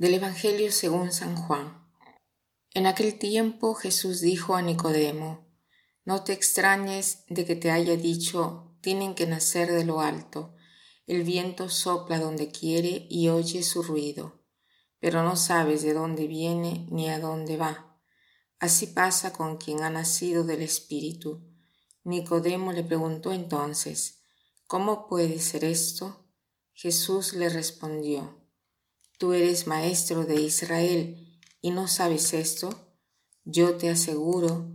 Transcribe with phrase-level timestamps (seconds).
[0.00, 1.86] Del Evangelio según San Juan.
[2.72, 5.46] En aquel tiempo Jesús dijo a Nicodemo,
[6.06, 10.54] No te extrañes de que te haya dicho, tienen que nacer de lo alto.
[11.06, 14.42] El viento sopla donde quiere y oye su ruido,
[15.00, 18.00] pero no sabes de dónde viene ni a dónde va.
[18.58, 21.46] Así pasa con quien ha nacido del Espíritu.
[22.04, 24.22] Nicodemo le preguntó entonces,
[24.66, 26.26] ¿Cómo puede ser esto?
[26.72, 28.39] Jesús le respondió,
[29.20, 32.70] Tú eres maestro de Israel y no sabes esto.
[33.44, 34.72] Yo te aseguro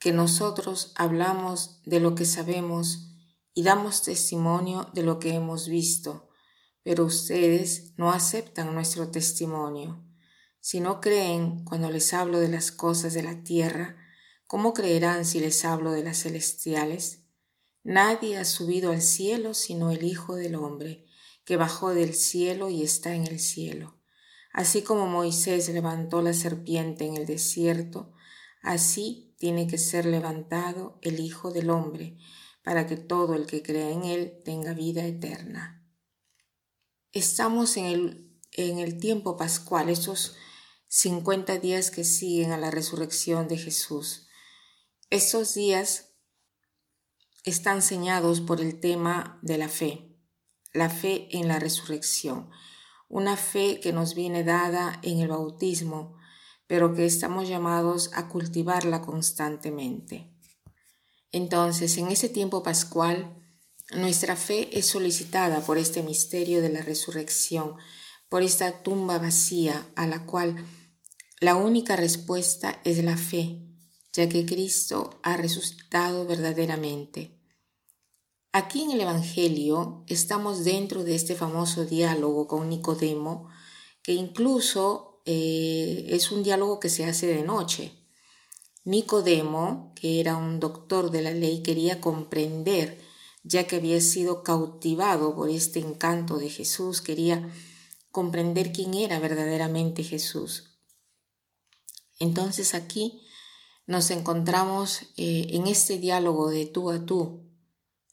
[0.00, 3.12] que nosotros hablamos de lo que sabemos
[3.54, 6.28] y damos testimonio de lo que hemos visto,
[6.82, 10.04] pero ustedes no aceptan nuestro testimonio.
[10.58, 13.96] Si no creen cuando les hablo de las cosas de la tierra,
[14.48, 17.20] ¿cómo creerán si les hablo de las celestiales?
[17.84, 21.06] Nadie ha subido al cielo sino el Hijo del Hombre
[21.44, 23.93] que bajó del cielo y está en el cielo.
[24.54, 28.14] Así como Moisés levantó la serpiente en el desierto,
[28.62, 32.16] así tiene que ser levantado el Hijo del Hombre,
[32.62, 35.86] para que todo el que cree en él tenga vida eterna.
[37.12, 40.36] Estamos en el, en el tiempo pascual, esos
[40.88, 44.28] 50 días que siguen a la resurrección de Jesús.
[45.10, 46.14] Estos días
[47.42, 50.14] están señados por el tema de la fe
[50.74, 52.50] la fe en la resurrección,
[53.08, 56.16] una fe que nos viene dada en el bautismo,
[56.66, 60.32] pero que estamos llamados a cultivarla constantemente.
[61.30, 63.40] Entonces, en ese tiempo pascual,
[63.92, 67.74] nuestra fe es solicitada por este misterio de la resurrección,
[68.28, 70.64] por esta tumba vacía a la cual
[71.40, 73.60] la única respuesta es la fe,
[74.12, 77.38] ya que Cristo ha resucitado verdaderamente.
[78.56, 83.48] Aquí en el Evangelio estamos dentro de este famoso diálogo con Nicodemo,
[84.00, 88.06] que incluso eh, es un diálogo que se hace de noche.
[88.84, 93.02] Nicodemo, que era un doctor de la ley, quería comprender,
[93.42, 97.52] ya que había sido cautivado por este encanto de Jesús, quería
[98.12, 100.78] comprender quién era verdaderamente Jesús.
[102.20, 103.20] Entonces aquí
[103.88, 107.43] nos encontramos eh, en este diálogo de tú a tú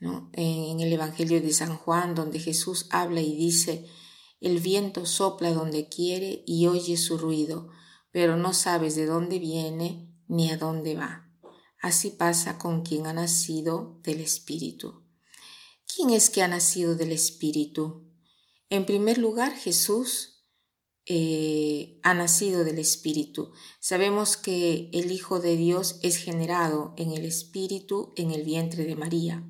[0.00, 3.86] en el Evangelio de San Juan, donde Jesús habla y dice,
[4.40, 7.70] el viento sopla donde quiere y oye su ruido,
[8.10, 11.30] pero no sabes de dónde viene ni a dónde va.
[11.80, 15.04] Así pasa con quien ha nacido del Espíritu.
[15.94, 18.10] ¿Quién es que ha nacido del Espíritu?
[18.68, 20.35] En primer lugar, Jesús
[21.08, 23.52] eh, ha nacido del Espíritu.
[23.78, 28.96] Sabemos que el Hijo de Dios es generado en el Espíritu en el vientre de
[28.96, 29.48] María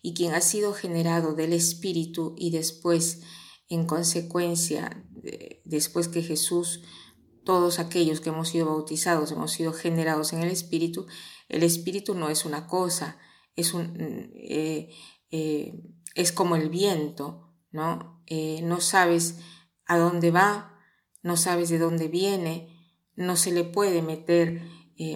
[0.00, 3.22] y quien ha sido generado del Espíritu y después,
[3.68, 5.04] en consecuencia,
[5.64, 6.82] después que Jesús,
[7.44, 11.06] todos aquellos que hemos sido bautizados, hemos sido generados en el Espíritu,
[11.48, 13.18] el Espíritu no es una cosa,
[13.56, 14.90] es, un, eh,
[15.32, 15.82] eh,
[16.14, 18.22] es como el viento, ¿no?
[18.62, 19.38] No sabes
[19.84, 20.71] a dónde va,
[21.22, 22.68] no sabes de dónde viene,
[23.14, 24.62] no se le puede meter,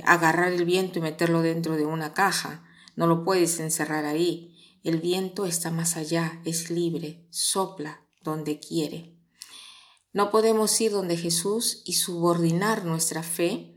[0.04, 2.64] agarrar el viento y meterlo dentro de una caja,
[2.96, 4.52] no lo puedes encerrar ahí.
[4.82, 9.16] El viento está más allá, es libre, sopla donde quiere.
[10.12, 13.76] No podemos ir donde Jesús y subordinar nuestra fe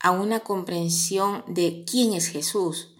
[0.00, 2.94] a una comprensión de quién es Jesús.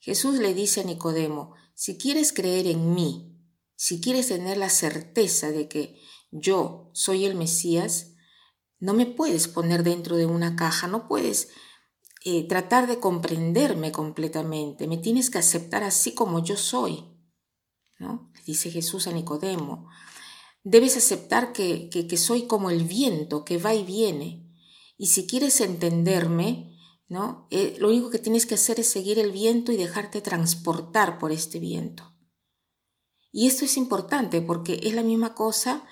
[0.00, 3.38] Jesús le dice a Nicodemo, si quieres creer en mí,
[3.76, 6.00] si quieres tener la certeza de que
[6.40, 8.14] yo soy el Mesías,
[8.78, 11.48] no me puedes poner dentro de una caja, no puedes
[12.24, 17.04] eh, tratar de comprenderme completamente, me tienes que aceptar así como yo soy,
[17.98, 18.32] ¿no?
[18.44, 19.88] Dice Jesús a Nicodemo.
[20.62, 24.52] Debes aceptar que, que, soy como el viento que va y viene.
[24.98, 26.76] Y si quieres entenderme,
[27.08, 27.46] ¿no?
[27.50, 31.30] Eh, lo único que tienes que hacer es seguir el viento y dejarte transportar por
[31.30, 32.16] este viento.
[33.30, 35.84] Y esto es importante porque es la misma cosa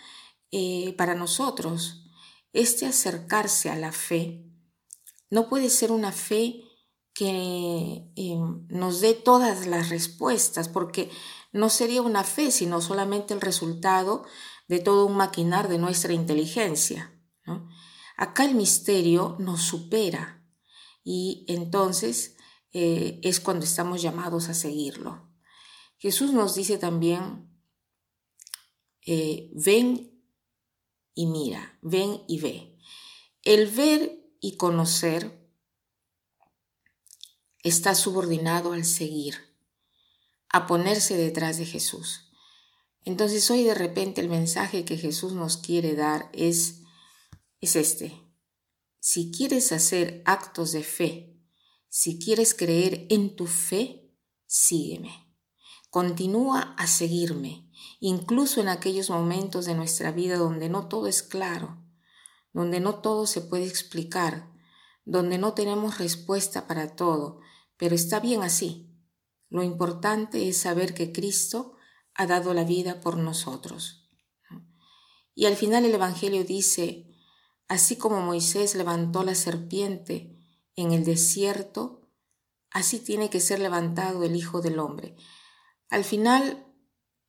[0.57, 2.05] eh, para nosotros.
[2.53, 4.47] Este acercarse a la fe
[5.29, 6.63] no puede ser una fe
[7.13, 11.11] que eh, nos dé todas las respuestas, porque
[11.51, 14.25] no sería una fe, sino solamente el resultado
[14.69, 17.21] de todo un maquinar de nuestra inteligencia.
[18.17, 20.47] Acá el misterio nos supera
[21.03, 22.37] y entonces
[22.71, 25.35] eh, es cuando estamos llamados a seguirlo.
[25.99, 27.51] Jesús nos dice también,
[29.05, 30.14] ven
[31.15, 32.79] y mira, ven y ve.
[33.43, 35.41] El ver y conocer
[37.63, 39.37] está subordinado al seguir,
[40.49, 42.31] a ponerse detrás de Jesús.
[43.05, 46.81] Entonces hoy de repente el mensaje que Jesús nos quiere dar es
[47.65, 48.21] es este.
[49.01, 51.41] Si quieres hacer actos de fe,
[51.89, 54.11] si quieres creer en tu fe,
[54.47, 55.24] sígueme.
[55.95, 57.71] Continúa a seguirme,
[58.01, 61.81] incluso en aquellos momentos de nuestra vida donde no todo es claro,
[62.53, 64.51] donde no todo se puede explicar,
[65.05, 67.39] donde no tenemos respuesta para todo,
[67.77, 68.93] pero está bien así.
[69.51, 71.77] Lo importante es saber que Cristo
[72.13, 74.11] ha dado la vida por nosotros.
[75.33, 77.07] Y al final el Evangelio dice,
[77.69, 80.41] así como Moisés levantó la serpiente
[80.75, 82.11] en el desierto,
[82.73, 85.15] así tiene que ser levantado el Hijo del Hombre.
[85.91, 86.67] Al final,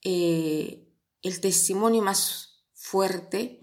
[0.02, 0.92] eh,
[1.22, 3.62] el testimonio más fuerte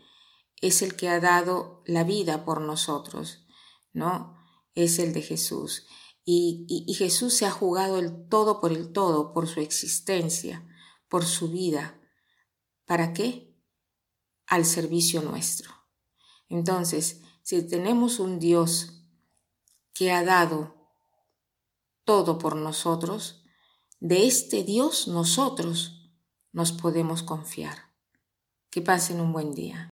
[0.61, 3.47] es el que ha dado la vida por nosotros,
[3.93, 4.37] ¿no?
[4.75, 5.87] Es el de Jesús.
[6.25, 10.65] y Jesús se ha jugado el todo por el todo, por su existencia
[11.13, 12.01] por su vida.
[12.87, 13.55] ¿Para qué?
[14.47, 15.71] Al servicio nuestro.
[16.49, 19.05] Entonces, si tenemos un Dios
[19.93, 20.89] que ha dado
[22.05, 23.42] todo por nosotros,
[24.03, 26.11] de este Dios nosotros
[26.51, 27.95] nos podemos confiar.
[28.69, 29.92] Que pasen un buen día.